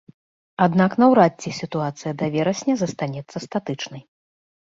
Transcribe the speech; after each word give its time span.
Аднак 0.65 0.91
наўрад 1.03 1.33
ці 1.43 1.49
сітуацыя 1.57 2.11
да 2.21 2.25
верасня 2.35 2.73
застанецца 2.83 3.37
статычнай. 3.47 4.01